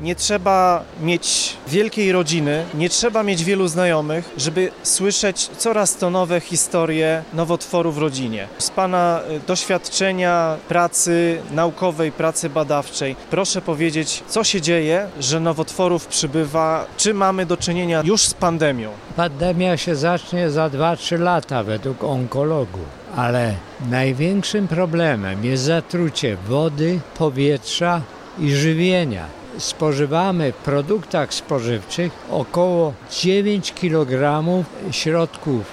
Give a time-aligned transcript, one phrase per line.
[0.00, 6.40] Nie trzeba mieć wielkiej rodziny, nie trzeba mieć wielu znajomych, żeby słyszeć coraz to nowe
[6.40, 8.48] historie nowotworu w rodzinie.
[8.58, 16.06] Z Pana y, doświadczenia pracy naukowej, pracy badawczej, proszę powiedzieć, co się dzieje, że nowotworów
[16.06, 18.90] przybywa, czy mamy do czynienia już z pandemią?
[19.16, 23.00] Pandemia się zacznie za 2-3 lata według onkologów.
[23.16, 23.54] Ale
[23.90, 28.00] największym problemem jest zatrucie wody, powietrza
[28.38, 29.39] i żywienia.
[29.60, 34.44] Spożywamy w produktach spożywczych około 9 kg
[34.90, 35.64] środków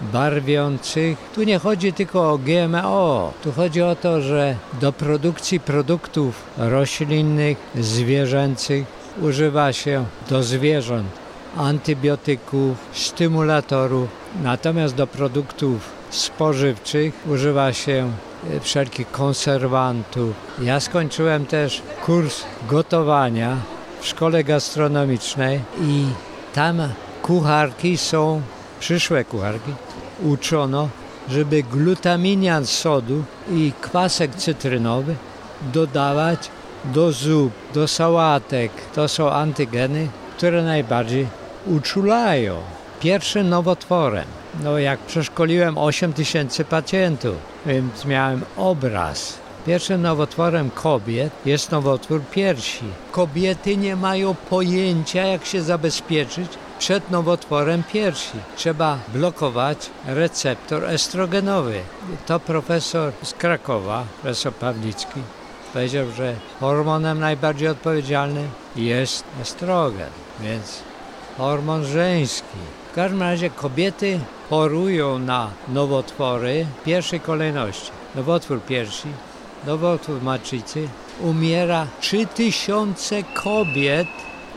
[0.00, 1.18] barwiących.
[1.34, 7.58] Tu nie chodzi tylko o GMO, tu chodzi o to, że do produkcji produktów roślinnych,
[7.74, 8.84] zwierzęcych
[9.22, 11.08] używa się do zwierząt
[11.56, 14.08] antybiotyków, stymulatorów,
[14.42, 18.10] natomiast do produktów spożywczych używa się
[18.60, 20.34] wszelkich konserwantów.
[20.62, 23.56] Ja skończyłem też kurs gotowania
[24.00, 26.04] w szkole gastronomicznej i
[26.54, 26.88] tam
[27.22, 28.42] kucharki są,
[28.80, 29.72] przyszłe kucharki,
[30.22, 30.88] uczono,
[31.28, 35.14] żeby glutaminian sodu i kwasek cytrynowy
[35.72, 36.50] dodawać
[36.84, 38.72] do zup, do sałatek.
[38.94, 41.26] To są antygeny, które najbardziej
[41.66, 42.56] uczulają.
[43.00, 49.38] Pierwszym nowotworem no jak przeszkoliłem 8 tysięcy pacjentów, więc miałem obraz.
[49.66, 52.84] Pierwszym nowotworem kobiet jest nowotwór piersi.
[53.12, 58.38] Kobiety nie mają pojęcia, jak się zabezpieczyć przed nowotworem piersi.
[58.56, 61.80] Trzeba blokować receptor estrogenowy.
[62.26, 65.20] To profesor z Krakowa, profesor Pawlicki,
[65.72, 70.78] powiedział, że hormonem najbardziej odpowiedzialnym jest estrogen, więc
[71.38, 72.58] hormon żeński.
[72.92, 74.20] W każdym razie kobiety
[74.50, 77.90] chorują na nowotwory w pierwszej kolejności.
[78.14, 79.08] Nowotwór piersi,
[79.66, 80.88] nowotwór maczycy.
[81.20, 84.08] Umiera 3000 kobiet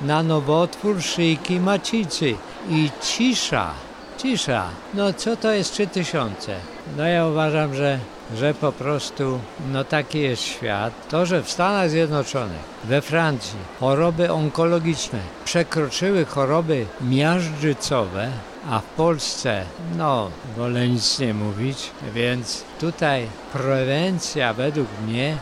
[0.02, 2.36] na nowotwór szyjki macicy.
[2.70, 3.72] I cisza,
[4.18, 4.64] cisza.
[4.94, 6.56] No co to jest 3000?
[6.98, 8.00] No ja uważam, że
[8.38, 9.40] że po prostu
[9.72, 10.94] no taki jest świat.
[11.10, 18.30] To, że w Stanach Zjednoczonych, we Francji choroby onkologiczne przekroczyły choroby miażdżycowe,
[18.70, 19.64] a w Polsce,
[19.98, 25.38] no, wolę nic nie mówić, więc tutaj prewencja według mnie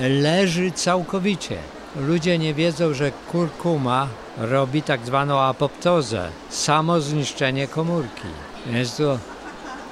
[0.00, 1.56] leży całkowicie.
[1.96, 4.08] Ludzie nie wiedzą, że kurkuma
[4.38, 8.28] robi tak zwaną apoptozę, samo zniszczenie komórki.
[8.66, 9.18] Więc to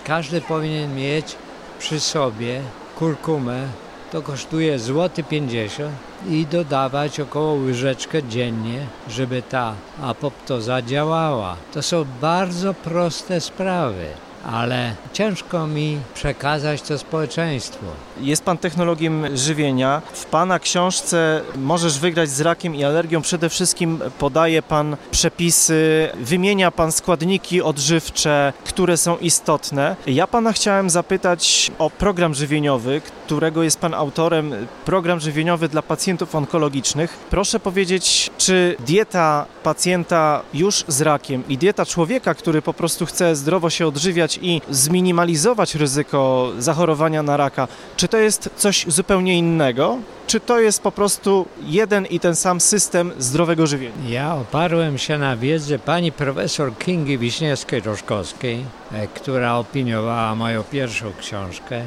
[0.04, 1.36] każdy powinien mieć
[1.84, 2.60] przy sobie
[2.98, 3.68] kurkumę,
[4.12, 5.92] to kosztuje złoty 50
[6.28, 11.56] i dodawać około łyżeczkę dziennie, żeby ta apoptoza działała.
[11.72, 14.06] To są bardzo proste sprawy
[14.52, 17.84] ale ciężko mi przekazać to społeczeństwu.
[18.20, 20.02] Jest Pan technologiem żywienia.
[20.12, 26.70] W Pana książce Możesz wygrać z rakiem i alergią przede wszystkim podaje Pan przepisy, wymienia
[26.70, 29.96] Pan składniki odżywcze, które są istotne.
[30.06, 36.34] Ja Pana chciałem zapytać o program żywieniowy, którego jest Pan autorem, program żywieniowy dla pacjentów
[36.34, 37.18] onkologicznych.
[37.30, 43.36] Proszę powiedzieć, czy dieta pacjenta już z rakiem i dieta człowieka, który po prostu chce
[43.36, 49.98] zdrowo się odżywiać, i zminimalizować ryzyko zachorowania na raka, czy to jest coś zupełnie innego?
[50.26, 53.94] Czy to jest po prostu jeden i ten sam system zdrowego żywienia?
[54.08, 58.58] Ja oparłem się na wiedzy pani profesor Kingi Wiśniewskiej-Roszkowskiej,
[58.92, 61.82] e, która opiniowała moją pierwszą książkę.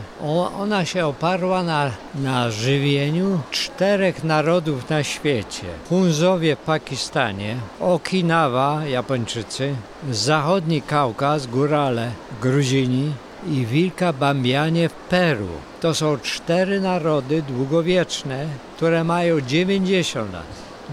[0.59, 5.67] Ona się oparła na, na żywieniu czterech narodów na świecie.
[5.89, 9.75] Hunzowie w Pakistanie, Okinawa, Japończycy,
[10.11, 13.13] Zachodni Kaukaz, Górale, Gruzini,
[13.51, 15.47] i wilka Bambianie w Peru.
[15.81, 20.43] To są cztery narody długowieczne, które mają 90 lat,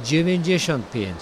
[0.04, 1.16] 95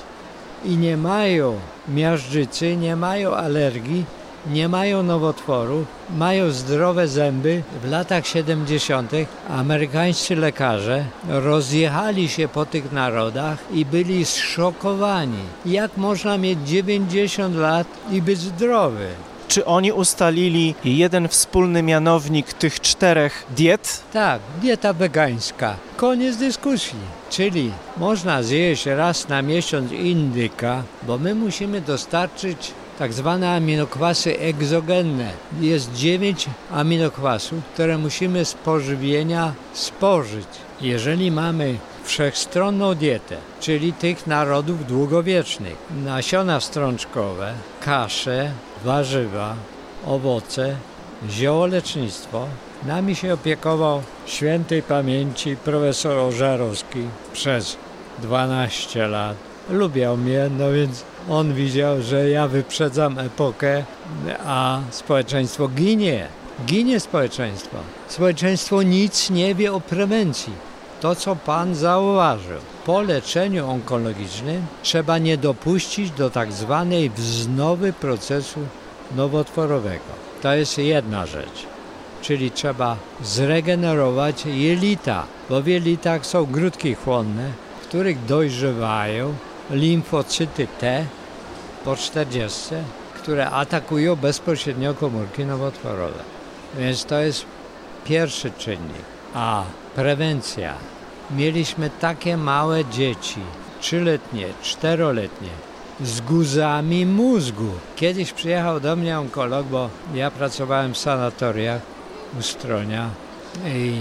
[0.65, 1.57] i nie mają
[1.89, 4.05] miażdżycy, nie mają alergii,
[4.51, 5.87] nie mają nowotworów,
[6.17, 7.63] mają zdrowe zęby.
[7.83, 9.13] W latach 70.
[9.49, 15.43] amerykańscy lekarze rozjechali się po tych narodach i byli zszokowani.
[15.67, 19.07] Jak można mieć 90 lat i być zdrowy?
[19.49, 24.03] Czy oni ustalili jeden wspólny mianownik tych czterech diet?
[24.13, 25.77] Tak, dieta wegańska.
[25.97, 26.99] Koniec dyskusji.
[27.31, 32.73] Czyli można zjeść raz na miesiąc indyka, bo my musimy dostarczyć
[33.03, 35.31] tak zwane aminokwasy egzogenne.
[35.61, 40.49] Jest dziewięć aminokwasów, które musimy z pożywienia spożyć.
[40.81, 47.53] Jeżeli mamy wszechstronną dietę, czyli tych narodów długowiecznych, nasiona strączkowe,
[47.85, 48.53] kasze,
[48.85, 49.55] warzywa,
[50.07, 50.77] owoce
[51.31, 52.47] ziołolecznictwo.
[52.87, 57.03] Nami się opiekował świętej pamięci profesor Ożarowski
[57.33, 57.77] przez
[58.19, 59.37] 12 lat.
[59.71, 63.85] Lubiał mnie, no więc on widział, że ja wyprzedzam epokę,
[64.47, 66.27] a społeczeństwo ginie.
[66.67, 67.77] Ginie społeczeństwo.
[68.09, 70.53] Społeczeństwo nic nie wie o prewencji.
[71.01, 72.59] To, co Pan zauważył.
[72.87, 78.61] Po leczeniu onkologicznym trzeba nie dopuścić do tak zwanej wznowy procesu
[79.17, 80.05] nowotworowego.
[80.43, 81.67] To jest jedna rzecz.
[82.23, 87.51] Czyli trzeba zregenerować jelita, bo w jelitach są grudki chłonne,
[87.83, 89.35] w których dojrzewają
[89.71, 91.07] limfocyty T
[91.85, 92.75] po 40,
[93.15, 96.19] które atakują bezpośrednio komórki nowotworowe.
[96.79, 97.47] Więc to jest
[98.05, 99.05] pierwszy czynnik.
[99.35, 99.65] A
[99.95, 100.75] prewencja.
[101.31, 103.41] Mieliśmy takie małe dzieci,
[103.81, 105.49] trzyletnie, czteroletnie,
[106.01, 107.71] z guzami mózgu.
[107.97, 111.83] Kiedyś przyjechał do mnie onkolog, bo ja pracowałem w sanatoriach
[112.39, 113.11] u Stronia
[113.67, 114.01] i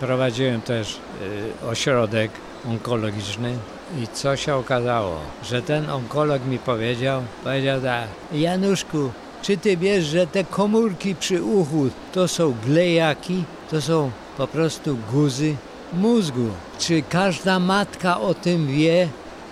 [0.00, 0.98] prowadziłem też
[1.62, 2.30] y, ośrodek
[2.68, 3.58] onkologiczny.
[3.98, 5.16] I co się okazało?
[5.44, 9.10] Że ten onkolog mi powiedział, powiedział tak, Januszku,
[9.42, 14.98] czy ty wiesz, że te komórki przy uchu to są glejaki, to są po prostu
[15.12, 15.56] guzy
[15.92, 16.48] mózgu?
[16.78, 19.08] Czy każda matka o tym wie,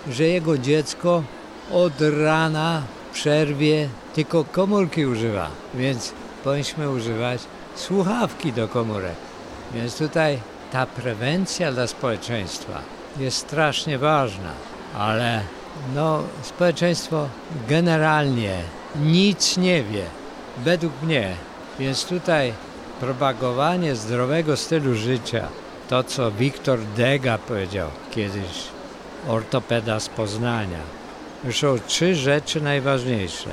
[0.09, 1.23] że jego dziecko
[1.71, 2.81] od rana
[3.13, 5.49] przerwie tylko komórki używa?
[5.73, 6.13] Więc
[6.43, 7.41] powinniśmy używać
[7.75, 9.15] słuchawki do komórek.
[9.73, 10.39] Więc tutaj
[10.71, 14.51] ta prewencja dla społeczeństwa jest strasznie ważna,
[14.97, 15.41] ale
[15.95, 17.27] no, społeczeństwo
[17.67, 18.57] generalnie
[18.95, 20.03] nic nie wie,
[20.57, 21.35] według mnie.
[21.79, 22.53] Więc tutaj
[22.99, 25.47] propagowanie zdrowego stylu życia,
[25.89, 28.63] to co Wiktor Dega powiedział kiedyś,
[29.27, 30.79] ortopeda z Poznania,
[31.51, 33.49] są trzy rzeczy najważniejsze.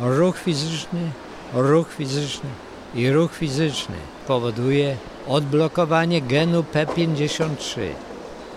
[0.00, 1.10] Ruch fizyczny,
[1.52, 2.50] ruch fizyczny
[2.94, 3.96] i ruch fizyczny
[4.26, 4.96] powoduje
[5.28, 7.80] odblokowanie genu P53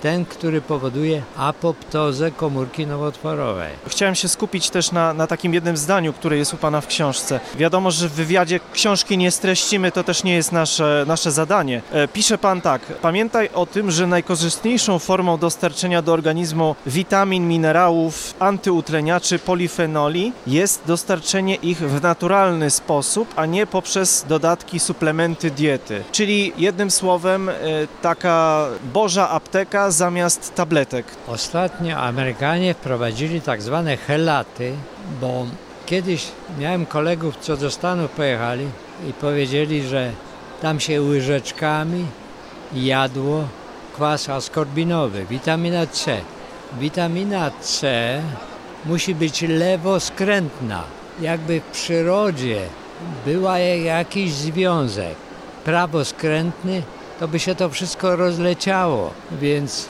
[0.08, 3.74] ten, który powoduje apoptozę komórki nowotworowej.
[3.88, 7.40] Chciałem się skupić też na, na takim jednym zdaniu, które jest u Pana w książce.
[7.56, 11.82] Wiadomo, że w wywiadzie książki nie streścimy, to też nie jest nasze, nasze zadanie.
[11.92, 18.34] E, pisze Pan tak, pamiętaj o tym, że najkorzystniejszą formą dostarczenia do organizmu witamin, minerałów,
[18.40, 26.04] antyutleniaczy, polifenoli jest dostarczenie ich w naturalny sposób, a nie poprzez dodatki, suplementy diety.
[26.12, 27.54] Czyli jednym słowem e,
[28.02, 31.06] taka boża apteka zamiast tabletek.
[31.28, 34.74] Ostatnio Amerykanie wprowadzili tak zwane helaty,
[35.22, 35.46] bo
[35.86, 36.28] kiedyś
[36.60, 38.68] miałem kolegów, co do Stanów pojechali
[39.10, 40.12] i powiedzieli, że
[40.62, 42.06] tam się łyżeczkami
[42.74, 43.48] jadło
[43.96, 46.18] kwas askorbinowy, witamina C.
[46.80, 48.22] Witamina C
[48.86, 50.84] musi być lewoskrętna.
[51.22, 52.62] Jakby w przyrodzie
[53.26, 55.16] była jakiś związek
[55.66, 56.84] prawoskrętny
[57.20, 59.12] to by się to wszystko rozleciało.
[59.32, 59.88] Więc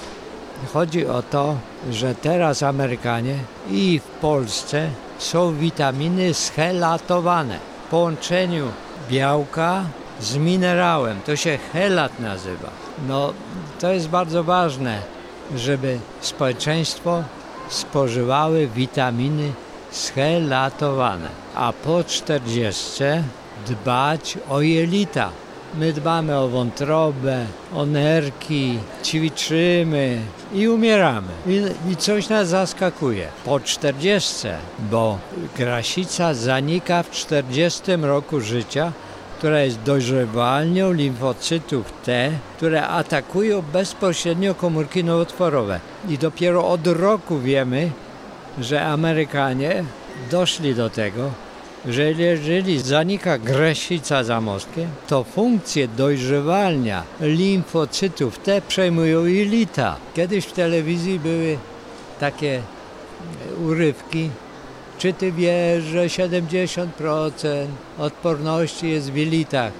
[0.73, 1.55] chodzi o to,
[1.91, 3.35] że teraz Amerykanie
[3.69, 4.89] i w Polsce
[5.19, 7.59] są witaminy schelatowane.
[7.87, 8.67] W połączeniu
[9.09, 9.83] białka
[10.19, 11.21] z minerałem.
[11.25, 12.69] To się helat nazywa.
[13.07, 13.33] No,
[13.79, 15.01] to jest bardzo ważne,
[15.55, 17.23] żeby społeczeństwo
[17.69, 19.51] spożywały witaminy
[19.91, 21.29] schelatowane.
[21.55, 23.03] A po 40
[23.67, 25.29] dbać o jelita.
[25.79, 30.19] My dbamy o wątrobę, o nerki, ćwiczymy
[30.53, 31.27] i umieramy.
[31.47, 33.27] I, I, coś nas zaskakuje.
[33.45, 34.47] Po 40,
[34.79, 35.17] bo
[35.57, 38.91] grasica zanika w 40 roku życia,
[39.37, 45.79] która jest dojrzewalnią limfocytów T, które atakują bezpośrednio komórki nowotworowe.
[46.09, 47.91] I dopiero od roku wiemy,
[48.59, 49.83] że Amerykanie
[50.31, 51.31] doszli do tego,
[51.87, 59.95] że jeżeli zanika gresica za mózgiem, to funkcje dojrzewalnia limfocytów T przejmują jelita.
[60.15, 61.57] Kiedyś w telewizji były
[62.19, 62.61] takie
[63.65, 64.29] urywki,
[64.97, 66.87] czy ty wiesz, że 70%
[67.97, 69.71] odporności jest w jelitach?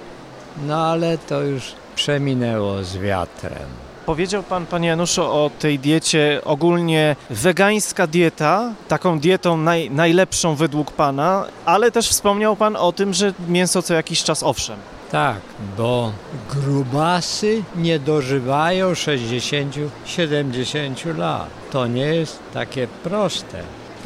[0.66, 3.87] No ale to już przeminęło z wiatrem.
[4.08, 10.92] Powiedział Pan, Panie Januszu, o tej diecie ogólnie wegańska dieta, taką dietą naj, najlepszą według
[10.92, 14.78] Pana, ale też wspomniał Pan o tym, że mięso co jakiś czas owszem.
[15.10, 15.40] Tak,
[15.76, 16.12] bo
[16.50, 21.48] grubasy nie dożywają 60-70 lat.
[21.70, 23.62] To nie jest takie proste,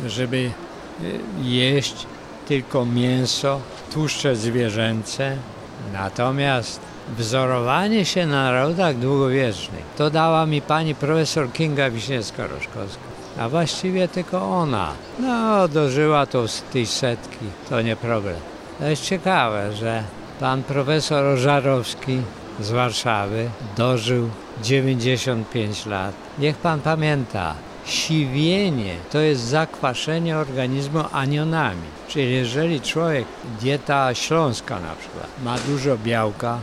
[0.06, 0.50] żeby y,
[1.42, 2.06] jeść
[2.49, 3.61] tylko mięso,
[3.92, 5.37] tłuszcze zwierzęce.
[5.92, 13.12] Natomiast wzorowanie się na narodach długowiecznych to dała mi pani profesor Kinga Wiśniewska-Roszkowska.
[13.38, 14.92] A właściwie tylko ona.
[15.19, 18.37] No, dożyła to z tej setki, to nie problem.
[18.78, 20.02] To jest ciekawe, że
[20.40, 22.21] pan profesor Żarowski
[22.61, 24.28] z Warszawy dożył
[24.62, 26.14] 95 lat.
[26.38, 27.54] Niech pan pamięta,
[27.85, 31.87] siwienie to jest zakwaszenie organizmu anionami.
[32.09, 33.25] Czyli jeżeli człowiek,
[33.61, 36.59] dieta śląska na przykład, ma dużo białka,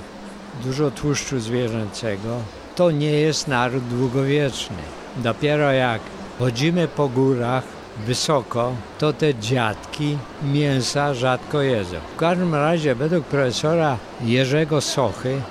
[0.63, 2.37] dużo tłuszczu zwierzęcego,
[2.75, 4.77] to nie jest naród długowieczny.
[5.17, 6.01] Dopiero jak
[6.39, 7.63] chodzimy po górach
[8.05, 11.97] wysoko, to te dziadki mięsa rzadko jedzą.
[12.15, 15.41] W każdym razie według profesora Jerzego Sochy,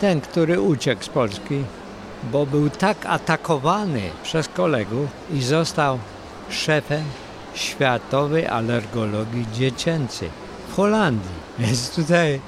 [0.00, 1.64] ten, który uciekł z Polski,
[2.32, 5.98] bo był tak atakowany przez kolegów i został
[6.50, 7.04] szefem
[7.54, 10.28] światowej alergologii dziecięcej
[10.68, 11.44] w Holandii.
[11.58, 12.40] Więc tutaj y,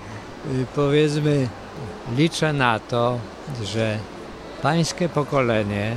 [0.75, 1.48] powiedzmy
[2.16, 3.18] liczę na to,
[3.64, 3.99] że
[4.62, 5.97] pańskie pokolenie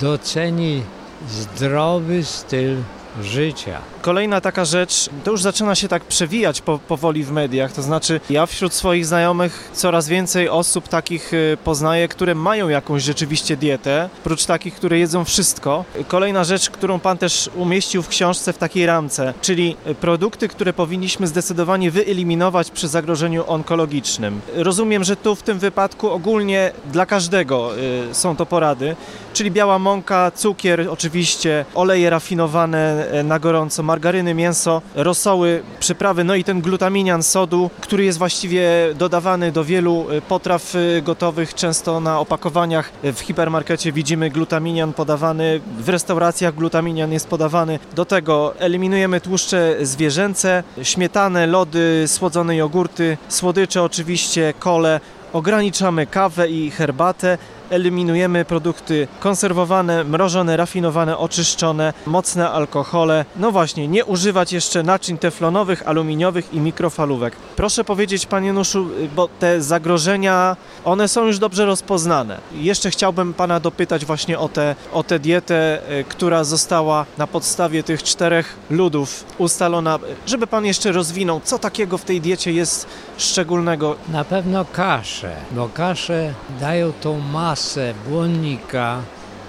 [0.00, 0.82] doceni
[1.28, 2.76] zdrowy styl
[3.20, 3.78] życia.
[4.02, 8.20] Kolejna taka rzecz, to już zaczyna się tak przewijać po, powoli w mediach, to znaczy
[8.30, 14.08] ja wśród swoich znajomych coraz więcej osób takich y, poznaję, które mają jakąś rzeczywiście dietę,
[14.24, 15.84] prócz takich, które jedzą wszystko.
[16.08, 21.26] Kolejna rzecz, którą Pan też umieścił w książce w takiej ramce, czyli produkty, które powinniśmy
[21.26, 24.40] zdecydowanie wyeliminować przy zagrożeniu onkologicznym.
[24.54, 27.78] Rozumiem, że tu w tym wypadku ogólnie dla każdego
[28.10, 28.96] y, są to porady,
[29.32, 36.44] czyli biała mąka, cukier oczywiście, oleje rafinowane na gorąco, margaryny, mięso, rosoły, przyprawy, no i
[36.44, 42.20] ten glutaminian sodu, który jest właściwie dodawany do wielu y, potraw y, gotowych, często na
[42.20, 47.78] opakowaniach w hipermarkecie widzimy glutaminian podawany, w restauracjach glutaminian jest podawany.
[47.94, 55.00] Do tego eliminujemy tłuszcze zwierzęce, śmietanę, lody, słodzone jogurty, słodycze oczywiście, kole,
[55.32, 57.38] ograniczamy kawę i herbatę,
[57.72, 63.24] eliminujemy produkty konserwowane, mrożone, rafinowane, oczyszczone, mocne alkohole.
[63.36, 67.36] No właśnie, nie używać jeszcze naczyń teflonowych, aluminiowych i mikrofalówek.
[67.56, 72.38] Proszę powiedzieć, panie Nuszu, bo te zagrożenia, one są już dobrze rozpoznane.
[72.54, 77.82] Jeszcze chciałbym pana dopytać właśnie o tę o tę dietę, e, która została na podstawie
[77.82, 82.86] tych czterech ludów ustalona, żeby pan jeszcze rozwinął, co takiego w tej diecie jest
[83.18, 83.96] szczególnego.
[84.08, 89.02] Na pewno kasze, bo kasze dają tą masę masę błonnika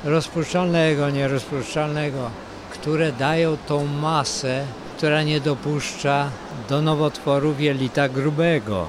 [0.03, 2.29] rozpuszczalnego, nierozpuszczalnego,
[2.72, 4.65] które dają tą masę,
[4.98, 6.29] która nie dopuszcza
[6.70, 8.88] do nowotworów jelita grubego,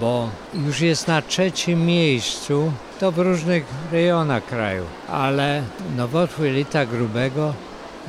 [0.00, 5.62] bo już jest na trzecim miejscu, to w różnych rejonach kraju, ale
[5.96, 7.54] nowotwór jelita grubego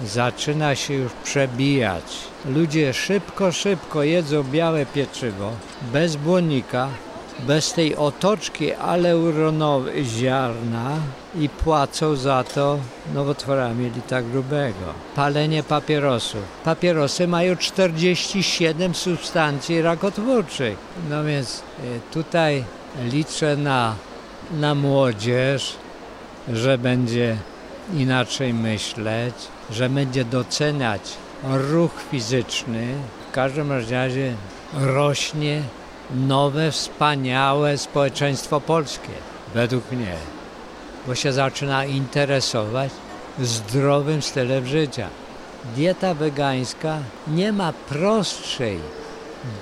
[0.06, 2.04] zaczyna się już przebijać.
[2.46, 5.52] Ludzie szybko, szybko jedzą białe pieczywo,
[5.94, 6.88] bez błonnika,
[7.40, 10.92] bez tej otoczki aleuronowej ziarna
[11.40, 12.80] i płacą za to
[13.14, 14.94] nowotworami jelita grubego.
[15.16, 16.42] Palenie papierosów.
[16.64, 20.78] Papierosy mają 47 substancji rakotwórczych.
[21.10, 22.64] No więc e, tutaj
[23.12, 23.96] liczę na,
[24.52, 25.76] na młodzież,
[26.54, 27.38] że będzie
[27.94, 29.36] inaczej myśleć,
[29.72, 31.02] że będzie doceniać
[31.44, 32.88] ruch fizyczny.
[33.30, 34.34] W każdym razie
[34.74, 35.62] rośnie
[36.12, 39.14] nowe, wspaniałe społeczeństwo polskie,
[39.54, 40.16] według mnie,
[41.08, 42.92] bo się zaczyna interesować
[43.40, 45.08] zdrowym stylem życia.
[45.76, 46.98] Dieta wegańska
[47.28, 48.80] nie ma prostszej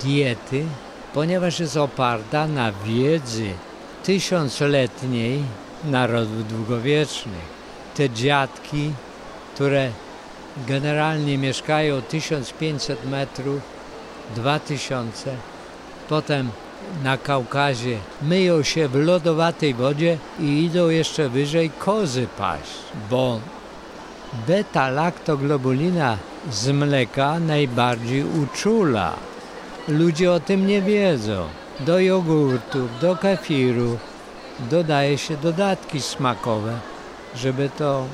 [0.03, 0.65] diety,
[1.13, 3.49] ponieważ jest oparta na wiedzy
[4.03, 5.43] tysiącletniej
[5.83, 7.53] narodów długowiecznych.
[7.95, 8.91] Te dziadki,
[9.55, 9.89] które
[10.67, 13.61] generalnie mieszkają 1500 metrów,
[14.35, 15.35] 2000
[16.13, 16.49] potem
[17.03, 22.73] na Kaukazie myją się w lodowatej wodzie i idą jeszcze wyżej kozy paść,
[23.09, 23.39] bo
[24.47, 26.17] beta-laktoglobulina
[26.51, 29.13] z mleka najbardziej uczula.
[29.87, 31.47] Ludzie o tym nie wiedzą.
[31.79, 33.97] Do jogurtu, do kefiru
[34.59, 36.73] dodaje się dodatki smakowe,
[37.35, 38.05] żeby to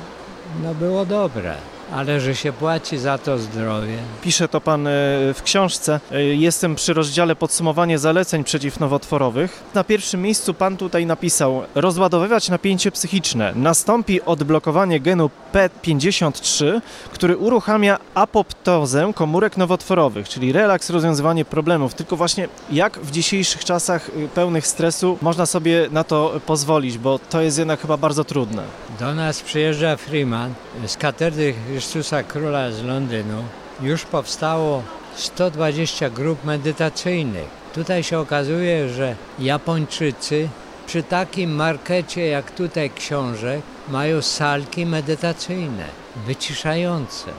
[0.63, 1.56] no, było dobre
[1.91, 3.98] ale że się płaci za to zdrowie.
[4.22, 4.91] Pisze to pan e,
[5.34, 6.00] w książce.
[6.12, 9.63] E, jestem przy rozdziale podsumowanie zaleceń przeciwnowotworowych.
[9.74, 13.53] Na pierwszym miejscu pan tutaj napisał rozładowywać napięcie psychiczne.
[13.55, 16.81] Nastąpi odblokowanie genu P53,
[17.13, 21.93] który uruchamia apoptozę komórek nowotworowych, czyli relaks, rozwiązywanie problemów.
[21.93, 27.19] Tylko właśnie jak w dzisiejszych czasach y, pełnych stresu można sobie na to pozwolić, bo
[27.19, 28.63] to jest jednak chyba bardzo trudne.
[29.00, 30.53] Do nas przyjeżdża Freeman
[30.88, 33.44] z katedry Chrystusa Króla z Londynu.
[33.82, 34.84] Już powstało
[35.16, 37.48] 120 grup medytacyjnych.
[37.74, 40.50] Tutaj się okazuje, że Japończycy
[40.88, 45.86] przy takim markecie jak tutaj książek mają salki medytacyjne,
[46.26, 47.32] wyciszające.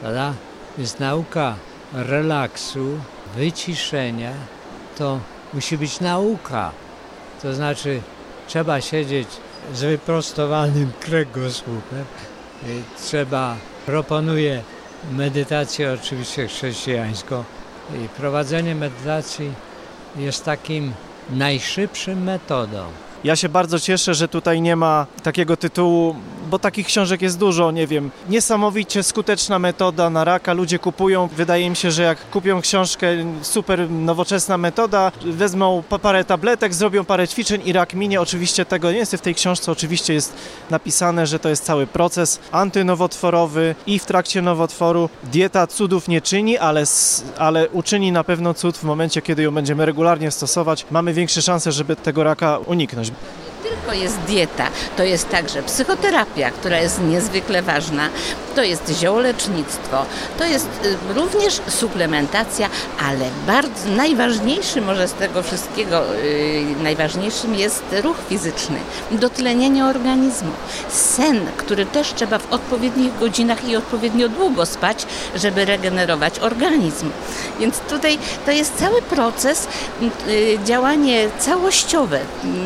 [0.00, 0.34] Prawda?
[0.78, 1.54] Jest nauka
[1.92, 2.98] relaksu,
[3.36, 4.32] wyciszenia,
[4.98, 5.20] to
[5.54, 6.72] musi być nauka.
[7.42, 8.00] To znaczy
[8.48, 9.28] trzeba siedzieć
[9.74, 12.04] z wyprostowanym kręgosłupem,
[13.02, 13.56] trzeba,
[13.86, 14.62] proponuję
[15.12, 17.44] medytację oczywiście chrześcijańską
[18.04, 19.52] i prowadzenie medytacji
[20.16, 20.92] jest takim
[21.30, 22.84] najszybszym metodą.
[23.24, 27.70] Ja się bardzo cieszę, że tutaj nie ma takiego tytułu, bo takich książek jest dużo,
[27.70, 28.10] nie wiem.
[28.28, 30.52] Niesamowicie skuteczna metoda na raka.
[30.52, 33.06] Ludzie kupują, wydaje mi się, że jak kupią książkę,
[33.42, 38.20] super nowoczesna metoda, wezmą parę tabletek, zrobią parę ćwiczeń i rak minie.
[38.20, 40.32] Oczywiście tego nie jest w tej książce, oczywiście jest
[40.70, 45.08] napisane, że to jest cały proces antynowotworowy i w trakcie nowotworu.
[45.24, 46.84] Dieta cudów nie czyni, ale,
[47.38, 50.86] ale uczyni na pewno cud w momencie, kiedy ją będziemy regularnie stosować.
[50.90, 53.12] Mamy większe szanse, żeby tego raka uniknąć
[53.68, 58.08] tylko jest dieta, to jest także psychoterapia, która jest niezwykle ważna,
[58.54, 60.04] to jest ziołolecznictwo,
[60.38, 62.68] to jest y, również suplementacja,
[63.08, 68.78] ale bardzo najważniejszy może z tego wszystkiego, yy, najważniejszym jest ruch fizyczny,
[69.10, 70.50] dotlenienie organizmu,
[70.88, 77.10] sen, który też trzeba w odpowiednich godzinach i odpowiednio długo spać, żeby regenerować organizm.
[77.60, 79.68] Więc tutaj to jest cały proces,
[80.00, 82.20] yy, działanie całościowe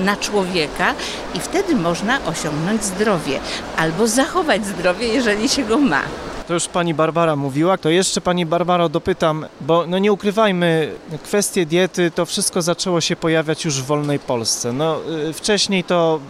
[0.04, 0.89] na człowieka,
[1.35, 3.40] i wtedy można osiągnąć zdrowie
[3.76, 6.02] albo zachować zdrowie, jeżeli się go ma.
[6.49, 10.92] To już pani Barbara mówiła, to jeszcze pani Barbaro dopytam, bo no nie ukrywajmy,
[11.25, 14.73] kwestie diety, to wszystko zaczęło się pojawiać już w wolnej Polsce.
[14.73, 16.20] No, y, wcześniej to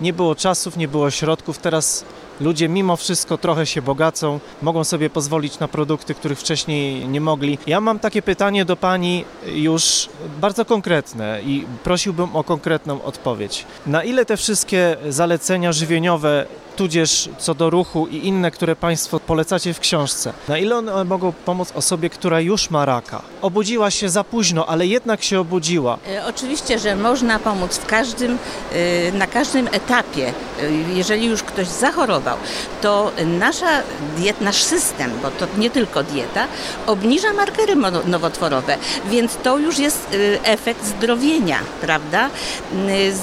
[0.00, 2.04] nie było czasów, nie było środków, teraz
[2.40, 7.58] ludzie mimo wszystko trochę się bogacą, mogą sobie pozwolić na produkty, których wcześniej nie mogli.
[7.66, 10.08] Ja mam takie pytanie do Pani już
[10.40, 13.66] bardzo konkretne i prosiłbym o konkretną odpowiedź.
[13.86, 16.46] Na ile te wszystkie zalecenia żywieniowe
[16.78, 21.32] tudzież co do ruchu i inne, które Państwo polecacie w książce, na ile one mogą
[21.32, 23.22] pomóc osobie, która już ma raka?
[23.42, 25.98] Obudziła się za późno, ale jednak się obudziła.
[26.08, 28.38] E, oczywiście, że można pomóc w każdym,
[28.72, 30.26] e, na każdym etapie.
[30.28, 32.36] E, jeżeli już ktoś zachorował,
[32.82, 33.82] to nasza
[34.16, 36.46] diet, nasz system, bo to nie tylko dieta,
[36.86, 38.76] obniża markery nowotworowe,
[39.10, 42.30] więc to już jest efekt zdrowienia, prawda?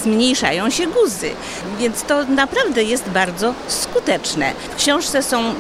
[0.04, 1.30] Zmniejszają się guzy,
[1.80, 4.54] więc to naprawdę jest bardzo bardzo skuteczne.
[4.72, 5.54] W książce są y,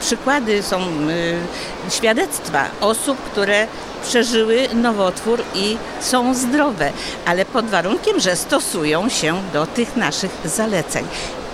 [0.00, 3.66] przykłady, są y, świadectwa osób, które
[4.02, 6.92] przeżyły nowotwór i są zdrowe,
[7.26, 11.06] ale pod warunkiem, że stosują się do tych naszych zaleceń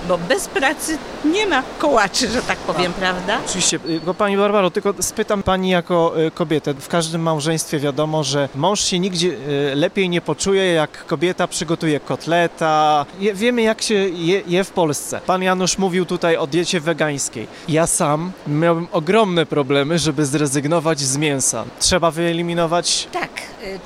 [0.08, 0.98] bo bez pracy
[1.32, 3.00] nie ma kołaczy, że tak powiem, tak.
[3.00, 3.38] prawda?
[3.46, 6.74] Oczywiście, y, bo Pani Barbaro, tylko spytam Pani jako y, kobietę.
[6.74, 12.00] W każdym małżeństwie wiadomo, że mąż się nigdzie y, lepiej nie poczuje, jak kobieta przygotuje
[12.00, 13.06] kotleta.
[13.34, 15.20] wiemy, jak się je, je w Polsce.
[15.26, 17.46] Pan Janusz mówił tutaj o diecie wegańskiej.
[17.68, 21.64] Ja sam miałbym ogromne problemy, żeby zrezygnować z mięsa.
[21.78, 23.08] Trzeba wyeliminować...
[23.12, 23.30] Tak,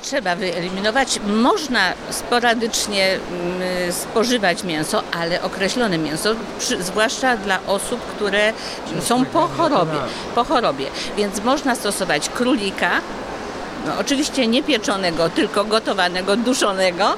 [0.01, 1.19] trzeba wyeliminować.
[1.27, 6.35] Można sporadycznie mm, spożywać mięso, ale określone mięso,
[6.79, 8.53] zwłaszcza dla osób, które
[9.01, 9.97] są po chorobie,
[10.35, 10.85] po chorobie.
[11.17, 12.91] Więc można stosować królika,
[13.85, 17.13] no, oczywiście nie pieczonego, tylko gotowanego, duszonego,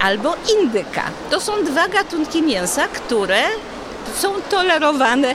[0.00, 1.02] albo indyka.
[1.30, 3.42] To są dwa gatunki mięsa, które
[4.18, 5.34] są tolerowane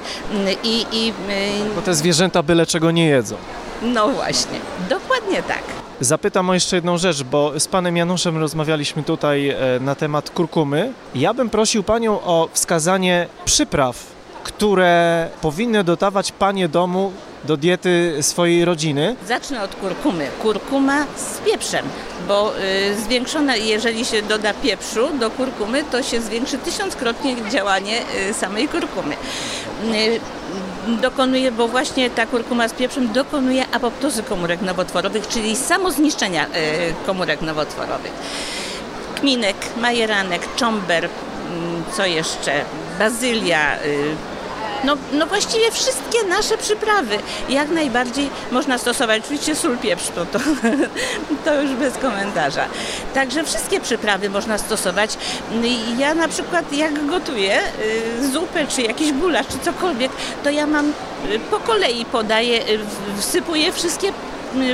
[0.63, 1.13] i, i...
[1.75, 3.35] Bo te zwierzęta byle czego nie jedzą.
[3.81, 4.59] No właśnie,
[4.89, 5.63] dokładnie tak.
[6.01, 10.93] Zapytam o jeszcze jedną rzecz, bo z panem Januszem rozmawialiśmy tutaj e, na temat kurkumy.
[11.15, 13.97] Ja bym prosił panią o wskazanie przypraw,
[14.43, 17.11] które powinny dodawać panie domu
[17.43, 19.15] do diety swojej rodziny?
[19.27, 20.27] Zacznę od kurkumy.
[20.41, 21.85] Kurkuma z pieprzem,
[22.27, 28.33] bo y, zwiększone, jeżeli się doda pieprzu do kurkumy, to się zwiększy tysiąckrotnie działanie y,
[28.33, 29.15] samej kurkumy.
[30.87, 36.49] Dokonuje, bo właśnie ta kurkuma z pieprzem dokonuje apoptozy komórek nowotworowych, czyli samozniszczenia y,
[37.05, 38.11] komórek nowotworowych.
[39.15, 41.09] Kminek, majeranek, czomber,
[41.49, 42.51] mm, co jeszcze,
[42.99, 44.15] bazylia, y,
[44.83, 47.17] no, no właściwie wszystkie nasze przyprawy
[47.49, 49.23] jak najbardziej można stosować.
[49.23, 50.39] Oczywiście sól, pieprz, to, to,
[51.45, 52.65] to już bez komentarza.
[53.13, 55.17] Także wszystkie przyprawy można stosować.
[55.97, 57.59] Ja na przykład jak gotuję
[58.21, 60.11] y, zupę, czy jakiś gulasz, czy cokolwiek,
[60.43, 62.79] to ja mam y, po kolei podaję, y,
[63.19, 64.13] wsypuję wszystkie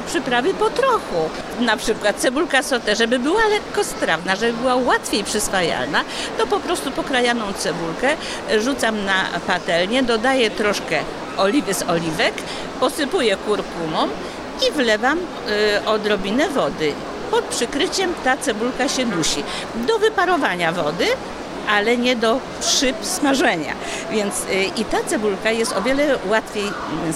[0.08, 1.30] przyprawy po trochu.
[1.60, 6.04] Na przykład cebulka sote, żeby była lekko strawna, żeby była łatwiej przyswajalna,
[6.38, 8.16] to po prostu pokrajaną cebulkę
[8.58, 11.00] rzucam na patelnię, dodaję troszkę
[11.38, 12.34] oliwy z oliwek,
[12.80, 14.08] posypuję kurkumą
[14.68, 16.94] i wlewam y, odrobinę wody.
[17.32, 19.44] Pod przykryciem ta cebulka się dusi.
[19.88, 21.06] Do wyparowania wody
[21.70, 23.74] ale nie do szyb smażenia.
[24.12, 24.36] Więc
[24.78, 26.72] i ta cebulka jest o wiele łatwiej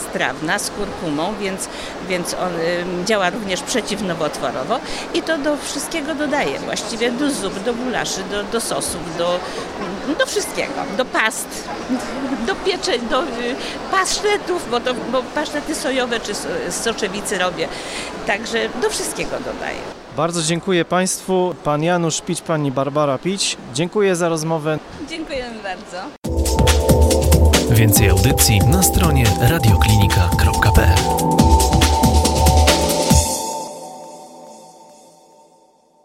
[0.10, 1.70] strawna z kurkumą, więc,
[2.10, 2.52] więc on
[3.06, 4.80] działa również przeciwnowotworowo
[5.13, 9.39] i to do wszystkiego dodaje, właściwie do zup, do gulaszy, do, do sosów, do,
[10.20, 11.48] do wszystkiego, do past,
[12.48, 13.26] do pieczeń, do y,
[13.92, 17.68] pasztetów, bo, to, bo pasztety sojowe czy z soczewicy robię,
[18.28, 19.78] także do wszystkiego dodaję.
[20.18, 23.58] Bardzo dziękuję Państwu, pan Janusz Pić, pani Barbara Pić.
[23.74, 24.80] Dziękuję za rozmowę.
[25.10, 25.98] Dziękujemy bardzo.
[27.72, 31.53] Więcej audycji na stronie radioklinika.pl